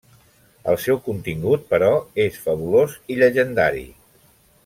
[0.71, 1.91] El seu contingut, però,
[2.25, 3.87] és fabulós i llegendari.